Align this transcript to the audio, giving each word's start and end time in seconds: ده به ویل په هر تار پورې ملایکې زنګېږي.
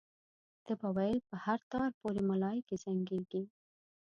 ده 0.65 0.73
به 0.79 0.89
ویل 0.95 1.19
په 1.29 1.35
هر 1.45 1.59
تار 1.71 1.89
پورې 1.99 2.21
ملایکې 2.31 2.75
زنګېږي. 2.83 3.43